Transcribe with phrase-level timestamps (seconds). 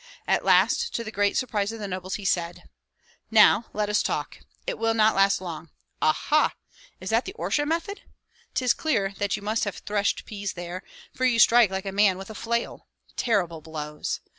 [0.27, 2.63] At last, to the great surprise of the nobles, he said,
[3.29, 5.69] "Now let us talk; it will not last long.
[6.01, 6.55] Ah, ha!
[6.99, 8.01] is that the Orsha method?
[8.55, 10.81] 'Tis clear that you must have threshed peas there,
[11.13, 12.87] for you strike like a man with a flail.
[13.15, 14.21] Terrible blows!